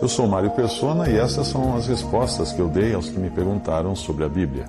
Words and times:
Eu 0.00 0.08
sou 0.08 0.28
Mário 0.28 0.50
Persona 0.50 1.08
e 1.10 1.16
essas 1.16 1.48
são 1.48 1.76
as 1.76 1.88
respostas 1.88 2.52
que 2.52 2.60
eu 2.60 2.68
dei 2.68 2.94
aos 2.94 3.08
que 3.08 3.18
me 3.18 3.30
perguntaram 3.30 3.96
sobre 3.96 4.24
a 4.24 4.28
Bíblia. 4.28 4.66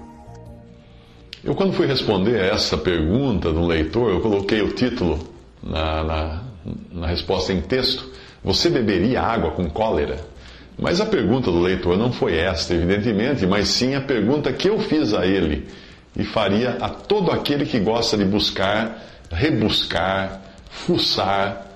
Eu, 1.43 1.53
quando 1.53 1.73
fui 1.73 1.85
responder 1.85 2.39
essa 2.39 2.77
pergunta 2.77 3.53
do 3.53 3.65
leitor, 3.65 4.09
eu 4.09 4.21
coloquei 4.21 4.61
o 4.61 4.73
título 4.73 5.19
na, 5.61 6.03
na, 6.03 6.43
na 6.91 7.07
resposta 7.07 7.53
em 7.53 7.61
texto: 7.61 8.09
Você 8.43 8.69
beberia 8.69 9.21
água 9.21 9.51
com 9.51 9.69
cólera? 9.69 10.17
Mas 10.79 11.01
a 11.01 11.05
pergunta 11.05 11.51
do 11.51 11.59
leitor 11.59 11.97
não 11.97 12.11
foi 12.11 12.37
esta, 12.37 12.73
evidentemente, 12.73 13.45
mas 13.45 13.67
sim 13.67 13.95
a 13.95 14.01
pergunta 14.01 14.51
que 14.53 14.69
eu 14.69 14.79
fiz 14.79 15.13
a 15.13 15.25
ele 15.25 15.67
e 16.15 16.23
faria 16.23 16.77
a 16.81 16.89
todo 16.89 17.31
aquele 17.31 17.65
que 17.65 17.79
gosta 17.79 18.17
de 18.17 18.25
buscar, 18.25 19.03
rebuscar, 19.31 20.41
fuçar 20.69 21.66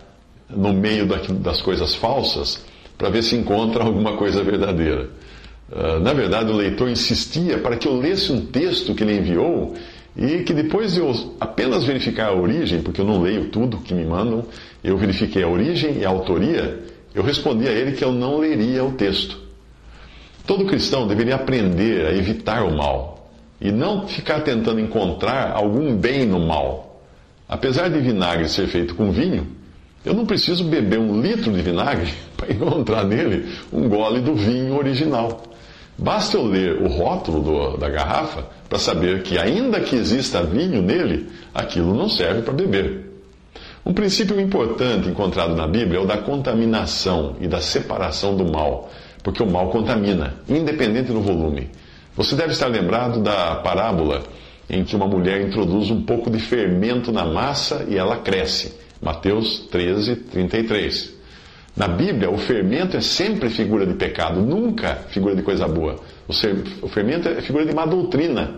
no 0.55 0.73
meio 0.73 1.05
das 1.05 1.61
coisas 1.61 1.95
falsas 1.95 2.63
para 2.97 3.09
ver 3.09 3.23
se 3.23 3.35
encontra 3.35 3.83
alguma 3.83 4.15
coisa 4.15 4.43
verdadeira. 4.43 5.09
Uh, 5.71 5.99
na 6.01 6.13
verdade, 6.13 6.51
o 6.51 6.55
leitor 6.55 6.89
insistia 6.89 7.57
para 7.57 7.77
que 7.77 7.87
eu 7.87 7.97
lesse 7.97 8.31
um 8.31 8.45
texto 8.45 8.93
que 8.93 9.03
ele 9.03 9.17
enviou 9.17 9.73
e 10.15 10.43
que 10.43 10.53
depois 10.53 10.93
de 10.93 10.99
eu 10.99 11.35
apenas 11.39 11.83
verificar 11.83 12.27
a 12.27 12.35
origem, 12.35 12.81
porque 12.81 13.01
eu 13.01 13.05
não 13.05 13.21
leio 13.21 13.45
tudo 13.45 13.77
que 13.77 13.93
me 13.93 14.05
mandam, 14.05 14.45
eu 14.83 14.97
verifiquei 14.97 15.43
a 15.43 15.47
origem 15.47 15.99
e 15.99 16.05
a 16.05 16.09
autoria, 16.09 16.79
eu 17.15 17.23
respondi 17.23 17.67
a 17.67 17.71
ele 17.71 17.93
que 17.93 18.03
eu 18.03 18.11
não 18.11 18.37
leria 18.37 18.83
o 18.83 18.91
texto. 18.91 19.39
Todo 20.45 20.65
cristão 20.65 21.07
deveria 21.07 21.35
aprender 21.35 22.05
a 22.05 22.13
evitar 22.13 22.63
o 22.63 22.75
mal 22.75 23.31
e 23.59 23.71
não 23.71 24.07
ficar 24.07 24.41
tentando 24.41 24.79
encontrar 24.79 25.51
algum 25.53 25.95
bem 25.95 26.25
no 26.25 26.39
mal. 26.39 27.01
Apesar 27.47 27.89
de 27.89 27.99
vinagre 27.99 28.49
ser 28.49 28.67
feito 28.67 28.95
com 28.95 29.11
vinho, 29.11 29.47
eu 30.05 30.13
não 30.13 30.25
preciso 30.25 30.63
beber 30.63 30.99
um 30.99 31.21
litro 31.21 31.51
de 31.51 31.61
vinagre 31.61 32.11
para 32.35 32.51
encontrar 32.51 33.03
nele 33.03 33.45
um 33.71 33.87
gole 33.87 34.21
do 34.21 34.33
vinho 34.35 34.77
original. 34.77 35.43
Basta 35.97 36.37
eu 36.37 36.45
ler 36.45 36.81
o 36.81 36.87
rótulo 36.87 37.41
do, 37.41 37.77
da 37.77 37.87
garrafa 37.89 38.45
para 38.67 38.79
saber 38.79 39.21
que, 39.21 39.37
ainda 39.37 39.79
que 39.81 39.95
exista 39.95 40.41
vinho 40.41 40.81
nele, 40.81 41.27
aquilo 41.53 41.93
não 41.93 42.09
serve 42.09 42.41
para 42.41 42.53
beber. 42.53 43.11
Um 43.85 43.93
princípio 43.93 44.39
importante 44.39 45.09
encontrado 45.09 45.55
na 45.55 45.67
Bíblia 45.67 45.99
é 45.99 46.03
o 46.03 46.07
da 46.07 46.17
contaminação 46.17 47.35
e 47.39 47.47
da 47.47 47.59
separação 47.59 48.35
do 48.35 48.45
mal, 48.45 48.89
porque 49.23 49.43
o 49.43 49.49
mal 49.49 49.69
contamina, 49.69 50.35
independente 50.47 51.11
do 51.11 51.21
volume. 51.21 51.69
Você 52.15 52.35
deve 52.35 52.53
estar 52.53 52.67
lembrado 52.67 53.21
da 53.21 53.55
parábola 53.55 54.23
em 54.69 54.83
que 54.83 54.95
uma 54.95 55.07
mulher 55.07 55.41
introduz 55.41 55.89
um 55.89 56.01
pouco 56.03 56.29
de 56.29 56.39
fermento 56.39 57.11
na 57.11 57.25
massa 57.25 57.85
e 57.89 57.97
ela 57.97 58.17
cresce. 58.17 58.73
Mateus 59.01 59.67
13, 59.71 60.15
33. 60.15 61.13
Na 61.75 61.87
Bíblia, 61.87 62.29
o 62.29 62.37
fermento 62.37 62.97
é 62.97 63.01
sempre 63.01 63.49
figura 63.49 63.85
de 63.85 63.93
pecado, 63.93 64.41
nunca 64.41 64.95
figura 65.09 65.35
de 65.35 65.41
coisa 65.41 65.67
boa. 65.67 65.99
O 66.81 66.87
fermento 66.87 67.27
é 67.27 67.41
figura 67.41 67.65
de 67.65 67.73
má 67.73 67.85
doutrina, 67.85 68.57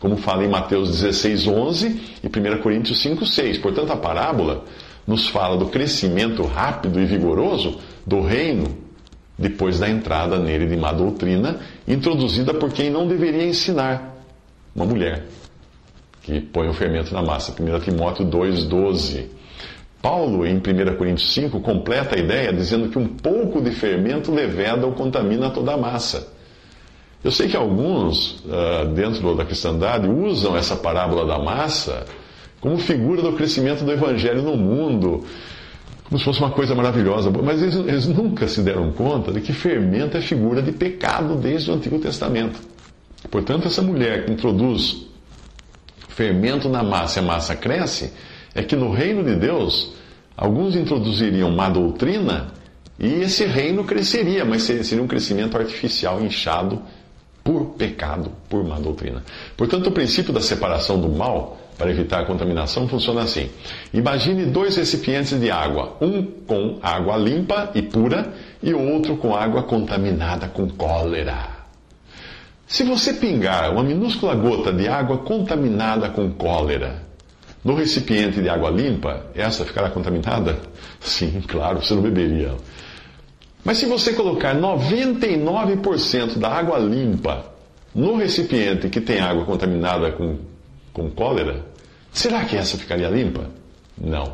como 0.00 0.16
fala 0.16 0.44
em 0.44 0.48
Mateus 0.48 0.90
16, 0.90 1.46
11 1.46 2.00
e 2.22 2.26
1 2.26 2.62
Coríntios 2.62 3.00
5, 3.00 3.24
6. 3.24 3.58
Portanto, 3.58 3.92
a 3.92 3.96
parábola 3.96 4.64
nos 5.06 5.28
fala 5.28 5.56
do 5.56 5.66
crescimento 5.66 6.42
rápido 6.44 7.00
e 7.00 7.04
vigoroso 7.04 7.78
do 8.06 8.20
reino 8.20 8.76
depois 9.38 9.78
da 9.78 9.88
entrada 9.88 10.38
nele 10.38 10.66
de 10.66 10.76
má 10.76 10.92
doutrina, 10.92 11.58
introduzida 11.86 12.52
por 12.54 12.72
quem 12.72 12.90
não 12.90 13.08
deveria 13.08 13.44
ensinar, 13.44 14.16
uma 14.74 14.84
mulher, 14.84 15.24
que 16.22 16.40
põe 16.40 16.68
o 16.68 16.74
fermento 16.74 17.12
na 17.12 17.22
massa. 17.22 17.52
1 17.52 17.80
Timóteo 17.80 18.24
2, 18.24 18.64
12. 18.64 19.41
Paulo, 20.02 20.44
em 20.44 20.56
1 20.56 20.96
Coríntios 20.98 21.32
5, 21.32 21.60
completa 21.60 22.16
a 22.16 22.18
ideia 22.18 22.52
dizendo 22.52 22.88
que 22.88 22.98
um 22.98 23.06
pouco 23.06 23.62
de 23.62 23.70
fermento 23.70 24.32
leveda 24.32 24.84
ou 24.84 24.92
contamina 24.92 25.48
toda 25.48 25.74
a 25.74 25.76
massa. 25.76 26.28
Eu 27.22 27.30
sei 27.30 27.48
que 27.48 27.56
alguns, 27.56 28.40
uh, 28.40 28.86
dentro 28.92 29.36
da 29.36 29.44
cristandade, 29.44 30.08
usam 30.08 30.56
essa 30.56 30.74
parábola 30.74 31.24
da 31.24 31.38
massa 31.38 32.04
como 32.60 32.76
figura 32.78 33.22
do 33.22 33.32
crescimento 33.34 33.84
do 33.84 33.92
evangelho 33.92 34.42
no 34.42 34.56
mundo, 34.56 35.24
como 36.04 36.18
se 36.18 36.24
fosse 36.24 36.40
uma 36.40 36.50
coisa 36.50 36.74
maravilhosa. 36.74 37.30
Mas 37.30 37.62
eles, 37.62 37.74
eles 37.76 38.06
nunca 38.08 38.48
se 38.48 38.60
deram 38.60 38.90
conta 38.92 39.30
de 39.30 39.40
que 39.40 39.52
fermento 39.52 40.16
é 40.16 40.20
figura 40.20 40.60
de 40.60 40.72
pecado 40.72 41.36
desde 41.36 41.70
o 41.70 41.74
Antigo 41.74 41.98
Testamento. 42.00 42.58
Portanto, 43.30 43.68
essa 43.68 43.82
mulher 43.82 44.24
que 44.24 44.32
introduz 44.32 45.06
fermento 46.08 46.68
na 46.68 46.82
massa 46.82 47.20
e 47.20 47.22
a 47.22 47.26
massa 47.26 47.54
cresce, 47.54 48.12
é 48.54 48.62
que 48.62 48.76
no 48.76 48.90
reino 48.90 49.24
de 49.24 49.34
Deus, 49.34 49.92
alguns 50.36 50.76
introduziriam 50.76 51.50
má 51.50 51.68
doutrina 51.68 52.52
e 52.98 53.06
esse 53.22 53.44
reino 53.44 53.84
cresceria, 53.84 54.44
mas 54.44 54.62
seria 54.62 55.02
um 55.02 55.06
crescimento 55.06 55.56
artificial, 55.56 56.22
inchado 56.22 56.80
por 57.42 57.74
pecado, 57.74 58.30
por 58.48 58.62
má 58.64 58.78
doutrina. 58.78 59.24
Portanto, 59.56 59.88
o 59.88 59.92
princípio 59.92 60.32
da 60.32 60.40
separação 60.40 61.00
do 61.00 61.08
mal, 61.08 61.58
para 61.76 61.90
evitar 61.90 62.20
a 62.20 62.24
contaminação, 62.24 62.86
funciona 62.86 63.22
assim. 63.22 63.50
Imagine 63.92 64.44
dois 64.46 64.76
recipientes 64.76 65.38
de 65.40 65.50
água, 65.50 65.96
um 66.00 66.22
com 66.22 66.78
água 66.82 67.16
limpa 67.16 67.70
e 67.74 67.82
pura 67.82 68.32
e 68.62 68.72
outro 68.72 69.16
com 69.16 69.34
água 69.34 69.64
contaminada 69.64 70.46
com 70.46 70.68
cólera. 70.68 71.62
Se 72.66 72.84
você 72.84 73.14
pingar 73.14 73.72
uma 73.72 73.82
minúscula 73.82 74.34
gota 74.34 74.72
de 74.72 74.86
água 74.86 75.18
contaminada 75.18 76.08
com 76.10 76.30
cólera 76.30 77.11
no 77.64 77.74
recipiente 77.74 78.40
de 78.40 78.48
água 78.48 78.70
limpa, 78.70 79.26
essa 79.34 79.64
ficará 79.64 79.90
contaminada? 79.90 80.58
Sim, 81.00 81.40
claro, 81.46 81.82
você 81.82 81.94
não 81.94 82.02
beberia 82.02 82.48
ela. 82.48 82.58
Mas 83.64 83.78
se 83.78 83.86
você 83.86 84.12
colocar 84.12 84.56
99% 84.56 86.38
da 86.38 86.48
água 86.48 86.78
limpa 86.78 87.46
no 87.94 88.16
recipiente 88.16 88.88
que 88.88 89.00
tem 89.00 89.20
água 89.20 89.44
contaminada 89.44 90.10
com, 90.12 90.38
com 90.92 91.08
cólera, 91.10 91.64
será 92.12 92.44
que 92.44 92.56
essa 92.56 92.76
ficaria 92.76 93.08
limpa? 93.08 93.46
Não. 93.96 94.32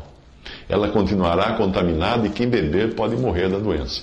Ela 0.67 0.89
continuará 0.89 1.53
contaminada 1.53 2.25
e 2.25 2.31
quem 2.31 2.49
beber 2.49 2.95
pode 2.95 3.15
morrer 3.15 3.49
da 3.49 3.59
doença. 3.59 4.01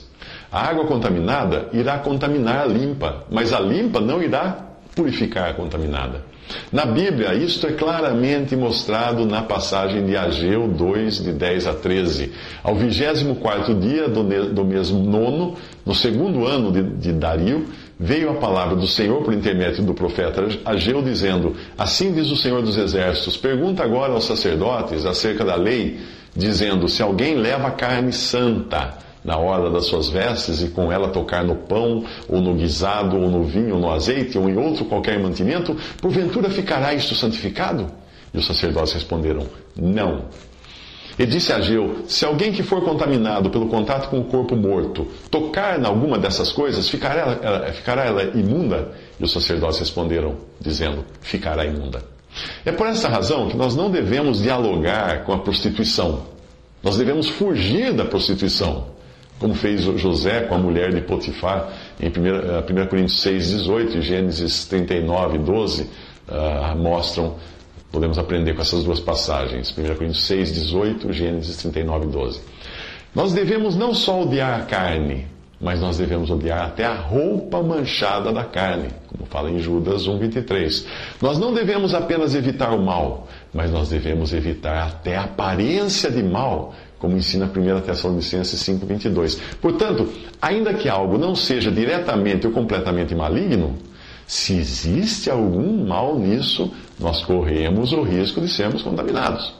A 0.50 0.60
água 0.68 0.86
contaminada 0.86 1.68
irá 1.72 1.98
contaminar 1.98 2.62
a 2.62 2.66
limpa, 2.66 3.24
mas 3.30 3.52
a 3.52 3.58
limpa 3.58 4.00
não 4.00 4.22
irá 4.22 4.64
purificar 4.94 5.50
a 5.50 5.54
contaminada. 5.54 6.24
Na 6.70 6.84
Bíblia, 6.84 7.34
isto 7.34 7.66
é 7.66 7.72
claramente 7.72 8.54
mostrado 8.56 9.24
na 9.24 9.42
passagem 9.42 10.04
de 10.04 10.16
Ageu 10.16 10.68
2, 10.68 11.22
de 11.22 11.32
10 11.32 11.66
a 11.66 11.74
13. 11.74 12.32
Ao 12.62 12.74
24 12.74 13.74
dia 13.74 14.08
do, 14.08 14.64
mês 14.64 14.90
nono, 14.90 15.56
no 15.84 15.94
segundo 15.94 16.46
ano 16.46 16.72
de, 16.72 16.82
de 16.82 17.12
Dario, 17.12 17.66
veio 17.98 18.30
a 18.30 18.34
palavra 18.34 18.76
do 18.76 18.86
Senhor 18.86 19.22
por 19.22 19.32
intermédio 19.32 19.84
do 19.84 19.94
profeta 19.94 20.46
Ageu, 20.64 21.02
dizendo: 21.02 21.56
Assim 21.78 22.12
diz 22.12 22.30
o 22.30 22.36
Senhor 22.36 22.62
dos 22.62 22.76
Exércitos: 22.76 23.36
Pergunta 23.36 23.82
agora 23.82 24.12
aos 24.12 24.24
sacerdotes 24.24 25.06
acerca 25.06 25.44
da 25.44 25.56
lei, 25.56 25.98
dizendo: 26.34 26.88
Se 26.88 27.02
alguém 27.02 27.36
leva 27.36 27.70
carne 27.70 28.12
santa, 28.12 28.98
na 29.26 29.36
hora 29.36 29.68
das 29.68 29.86
suas 29.86 30.08
vestes 30.08 30.62
e 30.62 30.68
com 30.68 30.92
ela 30.92 31.08
tocar 31.08 31.44
no 31.44 31.56
pão, 31.56 32.04
ou 32.28 32.40
no 32.40 32.54
guisado, 32.54 33.20
ou 33.20 33.28
no 33.28 33.42
vinho, 33.42 33.74
ou 33.74 33.80
no 33.80 33.90
azeite, 33.90 34.38
ou 34.38 34.48
em 34.48 34.56
outro 34.56 34.84
qualquer 34.84 35.18
mantimento, 35.18 35.76
porventura 36.00 36.48
ficará 36.48 36.94
isto 36.94 37.12
santificado? 37.16 37.88
E 38.32 38.38
os 38.38 38.46
sacerdotes 38.46 38.92
responderam: 38.92 39.44
Não. 39.76 40.26
E 41.18 41.26
disse 41.26 41.52
a 41.52 41.56
Ageu: 41.56 42.04
Se 42.06 42.24
alguém 42.24 42.52
que 42.52 42.62
for 42.62 42.82
contaminado 42.84 43.50
pelo 43.50 43.66
contato 43.66 44.08
com 44.10 44.20
o 44.20 44.24
corpo 44.24 44.54
morto 44.54 45.08
tocar 45.28 45.80
em 45.80 45.84
alguma 45.84 46.18
dessas 46.18 46.52
coisas, 46.52 46.88
ficará 46.88 47.36
ela, 47.42 47.72
ficará 47.72 48.04
ela 48.04 48.22
imunda? 48.38 48.92
E 49.18 49.24
os 49.24 49.32
sacerdotes 49.32 49.80
responderam, 49.80 50.36
dizendo: 50.60 51.04
Ficará 51.20 51.64
imunda. 51.64 52.00
É 52.64 52.70
por 52.70 52.86
essa 52.86 53.08
razão 53.08 53.48
que 53.48 53.56
nós 53.56 53.74
não 53.74 53.90
devemos 53.90 54.40
dialogar 54.40 55.24
com 55.24 55.32
a 55.32 55.38
prostituição. 55.38 56.26
Nós 56.80 56.96
devemos 56.96 57.28
fugir 57.28 57.92
da 57.92 58.04
prostituição 58.04 58.95
como 59.38 59.54
fez 59.54 59.82
José 59.82 60.40
com 60.42 60.54
a 60.54 60.58
mulher 60.58 60.94
de 60.94 61.00
Potifar, 61.02 61.72
em 62.00 62.08
1, 62.08 62.10
1 62.10 62.82
eh, 62.82 62.86
Coríntios 62.86 63.20
6, 63.20 63.50
18 63.50 63.98
e 63.98 64.02
Gênesis 64.02 64.64
39, 64.66 65.38
12, 65.38 65.82
uh, 65.82 66.76
mostram 66.76 67.36
podemos 67.96 68.18
aprender 68.18 68.54
com 68.54 68.60
essas 68.60 68.84
duas 68.84 69.00
passagens, 69.00 69.70
1 69.70 69.94
Coríntios 69.94 70.26
6, 70.26 70.52
18, 70.52 71.12
Gênesis 71.12 71.56
39, 71.56 72.06
12. 72.08 72.40
Nós 73.14 73.32
devemos 73.32 73.74
não 73.74 73.94
só 73.94 74.22
odiar 74.22 74.60
a 74.60 74.64
carne, 74.64 75.26
mas 75.58 75.80
nós 75.80 75.96
devemos 75.96 76.30
odiar 76.30 76.66
até 76.66 76.84
a 76.84 76.94
roupa 76.94 77.62
manchada 77.62 78.30
da 78.32 78.44
carne, 78.44 78.88
como 79.08 79.24
fala 79.24 79.50
em 79.50 79.58
Judas 79.58 80.06
1, 80.06 80.18
23. 80.18 80.86
Nós 81.22 81.38
não 81.38 81.54
devemos 81.54 81.94
apenas 81.94 82.34
evitar 82.34 82.74
o 82.74 82.84
mal, 82.84 83.26
mas 83.54 83.70
nós 83.70 83.88
devemos 83.88 84.34
evitar 84.34 84.88
até 84.88 85.16
a 85.16 85.24
aparência 85.24 86.10
de 86.10 86.22
mal, 86.22 86.74
como 86.98 87.16
ensina 87.16 87.46
1 87.46 87.80
Tessalonicenses 87.82 88.60
5, 88.60 88.86
22. 88.86 89.34
Portanto, 89.60 90.08
ainda 90.40 90.74
que 90.74 90.88
algo 90.88 91.18
não 91.18 91.34
seja 91.34 91.70
diretamente 91.70 92.46
ou 92.46 92.52
completamente 92.52 93.14
maligno, 93.14 93.76
se 94.26 94.54
existe 94.54 95.30
algum 95.30 95.86
mal 95.86 96.18
nisso, 96.18 96.72
nós 96.98 97.22
corremos 97.24 97.92
o 97.92 98.02
risco 98.02 98.40
de 98.40 98.48
sermos 98.48 98.82
contaminados. 98.82 99.54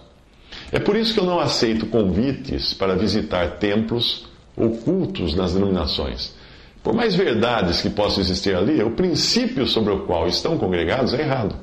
É 0.72 0.78
por 0.78 0.96
isso 0.96 1.14
que 1.14 1.20
eu 1.20 1.24
não 1.24 1.38
aceito 1.38 1.86
convites 1.86 2.74
para 2.74 2.96
visitar 2.96 3.58
templos 3.58 4.26
ou 4.56 4.70
cultos 4.70 5.34
nas 5.34 5.52
denominações. 5.52 6.34
Por 6.82 6.94
mais 6.94 7.14
verdades 7.14 7.80
que 7.80 7.90
possam 7.90 8.22
existir 8.22 8.54
ali, 8.54 8.82
o 8.82 8.92
princípio 8.92 9.66
sobre 9.66 9.92
o 9.92 10.00
qual 10.00 10.26
estão 10.26 10.58
congregados 10.58 11.14
é 11.14 11.20
errado. 11.20 11.54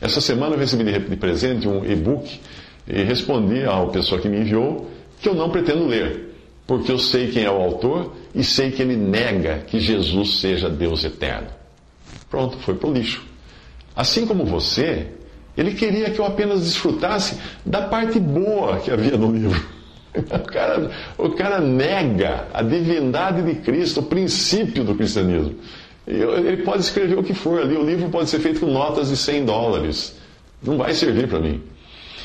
Essa 0.00 0.20
semana 0.20 0.54
eu 0.54 0.58
recebi 0.58 0.84
de 0.84 1.16
presente 1.16 1.68
um 1.68 1.84
e-book 1.84 2.40
e 2.86 3.02
respondi 3.02 3.64
à 3.64 3.84
pessoa 3.86 4.20
que 4.20 4.28
me 4.28 4.40
enviou 4.40 4.90
que 5.20 5.28
eu 5.28 5.34
não 5.34 5.50
pretendo 5.50 5.86
ler, 5.86 6.34
porque 6.66 6.90
eu 6.90 6.98
sei 6.98 7.28
quem 7.30 7.44
é 7.44 7.50
o 7.50 7.62
autor 7.62 8.12
e 8.34 8.42
sei 8.42 8.70
que 8.70 8.82
ele 8.82 8.96
nega 8.96 9.58
que 9.66 9.78
Jesus 9.78 10.40
seja 10.40 10.68
Deus 10.68 11.04
eterno. 11.04 11.48
Pronto, 12.28 12.58
foi 12.58 12.74
para 12.74 12.88
o 12.88 12.92
lixo. 12.92 13.24
Assim 13.94 14.26
como 14.26 14.44
você, 14.44 15.06
ele 15.56 15.74
queria 15.74 16.10
que 16.10 16.18
eu 16.18 16.24
apenas 16.24 16.62
desfrutasse 16.62 17.38
da 17.64 17.82
parte 17.82 18.18
boa 18.18 18.78
que 18.78 18.90
havia 18.90 19.16
no 19.16 19.32
livro. 19.32 19.62
O 20.14 20.38
cara, 20.40 20.90
o 21.16 21.30
cara 21.30 21.58
nega 21.58 22.46
a 22.52 22.60
divindade 22.60 23.40
de 23.40 23.54
Cristo, 23.62 24.00
o 24.00 24.02
princípio 24.02 24.84
do 24.84 24.94
cristianismo. 24.94 25.54
Ele 26.06 26.58
pode 26.58 26.82
escrever 26.82 27.18
o 27.18 27.22
que 27.22 27.32
for 27.32 27.62
ali, 27.62 27.74
o 27.74 27.82
livro 27.82 28.10
pode 28.10 28.28
ser 28.28 28.38
feito 28.40 28.60
com 28.60 28.66
notas 28.66 29.08
de 29.08 29.16
100 29.16 29.46
dólares. 29.46 30.14
Não 30.62 30.76
vai 30.76 30.92
servir 30.92 31.28
para 31.28 31.40
mim. 31.40 31.62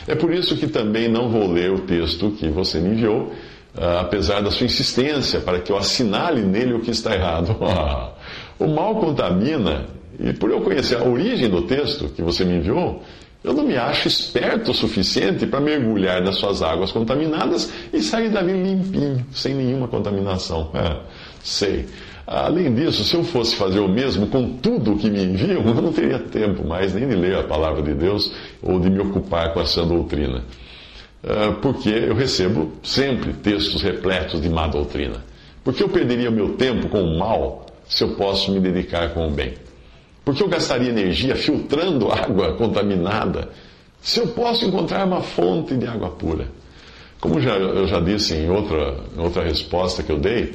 É 0.07 0.15
por 0.15 0.33
isso 0.33 0.55
que 0.55 0.67
também 0.67 1.09
não 1.09 1.29
vou 1.29 1.51
ler 1.51 1.71
o 1.71 1.79
texto 1.79 2.31
que 2.31 2.47
você 2.47 2.79
me 2.79 2.95
enviou, 2.95 3.33
ah, 3.75 4.01
apesar 4.01 4.41
da 4.41 4.49
sua 4.49 4.65
insistência 4.65 5.41
para 5.41 5.59
que 5.59 5.71
eu 5.71 5.77
assinale 5.77 6.41
nele 6.41 6.73
o 6.73 6.79
que 6.79 6.91
está 6.91 7.13
errado. 7.13 7.55
o 8.57 8.67
mal 8.67 8.95
contamina, 8.95 9.85
e 10.19 10.31
por 10.33 10.49
eu 10.49 10.61
conhecer 10.61 10.97
a 10.97 11.03
origem 11.03 11.49
do 11.49 11.63
texto 11.63 12.09
que 12.09 12.21
você 12.21 12.45
me 12.45 12.55
enviou, 12.55 13.03
eu 13.43 13.53
não 13.53 13.63
me 13.63 13.77
acho 13.77 14.07
esperto 14.07 14.71
o 14.71 14.73
suficiente 14.73 15.45
para 15.45 15.59
mergulhar 15.59 16.21
nas 16.21 16.35
suas 16.35 16.61
águas 16.61 16.91
contaminadas 16.91 17.71
e 17.93 18.01
sair 18.01 18.29
dali 18.29 18.51
limpinho, 18.51 19.25
sem 19.31 19.53
nenhuma 19.53 19.87
contaminação. 19.87 20.71
É, 20.73 20.97
sei. 21.43 21.85
Além 22.27 22.75
disso, 22.75 23.05
se 23.05 23.15
eu 23.15 23.23
fosse 23.23 23.55
fazer 23.55 23.79
o 23.79 23.87
mesmo 23.87 24.27
com 24.27 24.57
tudo 24.57 24.93
o 24.93 24.97
que 24.97 25.09
me 25.09 25.23
enviam, 25.23 25.63
eu 25.65 25.81
não 25.81 25.93
teria 25.93 26.19
tempo 26.19 26.67
mais 26.67 26.93
nem 26.93 27.07
de 27.07 27.15
ler 27.15 27.37
a 27.37 27.43
palavra 27.43 27.81
de 27.81 27.93
Deus 27.93 28.33
ou 28.61 28.77
de 28.81 28.89
me 28.89 28.99
ocupar 28.99 29.53
com 29.53 29.61
essa 29.61 29.85
doutrina. 29.85 30.43
Ah, 31.23 31.55
porque 31.61 31.89
eu 31.89 32.13
recebo 32.13 32.73
sempre 32.83 33.31
textos 33.31 33.81
repletos 33.81 34.41
de 34.41 34.49
má 34.49 34.67
doutrina. 34.67 35.23
Porque 35.63 35.81
eu 35.81 35.87
perderia 35.87 36.29
meu 36.29 36.55
tempo 36.55 36.89
com 36.89 37.01
o 37.01 37.17
mal 37.17 37.65
se 37.87 38.03
eu 38.03 38.15
posso 38.15 38.51
me 38.51 38.59
dedicar 38.59 39.13
com 39.13 39.27
o 39.27 39.31
bem? 39.31 39.53
Porque 40.25 40.43
eu 40.43 40.49
gastaria 40.49 40.89
energia 40.89 41.33
filtrando 41.33 42.11
água 42.11 42.55
contaminada 42.55 43.49
se 44.01 44.19
eu 44.19 44.27
posso 44.27 44.65
encontrar 44.65 45.05
uma 45.05 45.21
fonte 45.21 45.75
de 45.75 45.87
água 45.87 46.09
pura? 46.09 46.49
Como 47.21 47.39
já, 47.39 47.55
eu 47.55 47.87
já 47.87 48.01
disse 48.01 48.35
em 48.35 48.49
outra, 48.49 48.97
em 49.17 49.21
outra 49.21 49.43
resposta 49.43 50.03
que 50.03 50.11
eu 50.11 50.19
dei, 50.19 50.53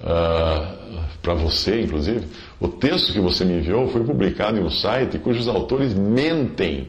uh, 0.00 0.76
para 1.22 1.34
você, 1.34 1.80
inclusive, 1.80 2.26
o 2.60 2.68
texto 2.68 3.12
que 3.12 3.20
você 3.20 3.44
me 3.44 3.58
enviou 3.58 3.88
foi 3.88 4.04
publicado 4.04 4.58
em 4.58 4.62
um 4.62 4.70
site 4.70 5.18
cujos 5.18 5.48
autores 5.48 5.92
mentem 5.94 6.88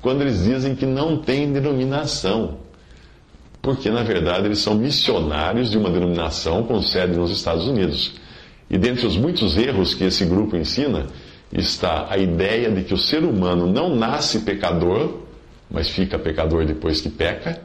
quando 0.00 0.22
eles 0.22 0.44
dizem 0.44 0.74
que 0.74 0.86
não 0.86 1.18
tem 1.18 1.52
denominação. 1.52 2.58
Porque, 3.62 3.90
na 3.90 4.02
verdade, 4.02 4.46
eles 4.46 4.58
são 4.58 4.74
missionários 4.74 5.70
de 5.70 5.76
uma 5.76 5.90
denominação 5.90 6.62
com 6.62 6.80
sede 6.80 7.16
nos 7.16 7.30
Estados 7.30 7.66
Unidos. 7.66 8.14
E 8.70 8.78
dentre 8.78 9.06
os 9.06 9.16
muitos 9.16 9.56
erros 9.58 9.94
que 9.94 10.04
esse 10.04 10.24
grupo 10.24 10.56
ensina, 10.56 11.06
está 11.52 12.06
a 12.08 12.16
ideia 12.16 12.70
de 12.70 12.84
que 12.84 12.94
o 12.94 12.98
ser 12.98 13.24
humano 13.24 13.66
não 13.66 13.94
nasce 13.94 14.40
pecador, 14.40 15.20
mas 15.70 15.88
fica 15.88 16.18
pecador 16.18 16.64
depois 16.64 17.00
que 17.00 17.10
peca, 17.10 17.60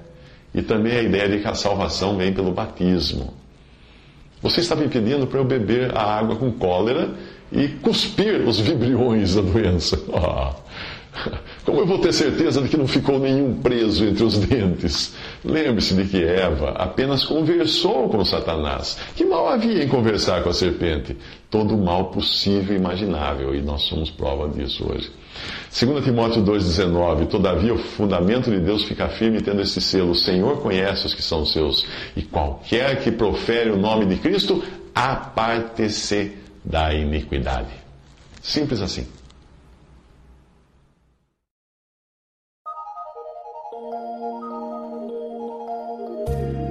e 0.54 0.62
também 0.62 0.94
a 0.98 1.02
ideia 1.02 1.30
de 1.30 1.40
que 1.40 1.48
a 1.48 1.54
salvação 1.54 2.18
vem 2.18 2.34
pelo 2.34 2.52
batismo. 2.52 3.34
Você 4.46 4.60
está 4.60 4.76
me 4.76 4.88
pedindo 4.88 5.26
para 5.26 5.40
eu 5.40 5.44
beber 5.44 5.98
a 5.98 6.04
água 6.04 6.36
com 6.36 6.52
cólera 6.52 7.16
e 7.52 7.68
cuspir 7.68 8.48
os 8.48 8.60
vibriões 8.60 9.34
da 9.34 9.42
doença. 9.42 10.00
Oh. 10.08 10.54
Como 11.66 11.80
eu 11.80 11.86
vou 11.86 12.00
ter 12.00 12.14
certeza 12.14 12.62
de 12.62 12.70
que 12.70 12.78
não 12.78 12.88
ficou 12.88 13.20
nenhum 13.20 13.56
preso 13.56 14.06
entre 14.06 14.24
os 14.24 14.38
dentes? 14.38 15.16
Lembre-se 15.44 15.94
de 15.94 16.06
que 16.06 16.24
Eva 16.24 16.72
apenas 16.72 17.24
conversou 17.26 18.10
com 18.10 18.24
Satanás. 18.24 18.98
Que 19.16 19.26
mal 19.26 19.48
havia 19.48 19.84
em 19.84 19.88
conversar 19.88 20.44
com 20.44 20.50
a 20.50 20.54
serpente? 20.54 21.16
Todo 21.50 21.78
mal 21.78 22.06
possível 22.06 22.76
e 22.76 22.80
imaginável, 22.80 23.56
e 23.56 23.62
nós 23.62 23.84
somos 23.84 24.10
prova 24.10 24.50
disso 24.50 24.86
hoje. 24.90 25.12
2 25.78 26.04
Timóteo 26.04 26.44
2,19: 26.44 27.28
Todavia 27.28 27.74
o 27.74 27.78
fundamento 27.78 28.50
de 28.50 28.60
Deus 28.60 28.84
fica 28.84 29.10
firme 29.10 29.42
tendo 29.42 29.62
esse 29.62 29.82
selo: 29.82 30.12
O 30.12 30.16
Senhor 30.16 30.62
conhece 30.62 31.06
os 31.06 31.14
que 31.14 31.22
são 31.22 31.46
seus, 31.46 31.86
e 32.16 32.22
qualquer 32.22 33.02
que 33.02 33.12
profere 33.12 33.70
o 33.72 33.78
nome 33.78 34.06
de 34.06 34.16
Cristo, 34.18 34.64
aparte-se 34.94 36.34
da 36.64 36.94
iniquidade. 36.94 37.70
Simples 38.42 38.82
assim. 38.82 39.06
Bye. 46.26 46.65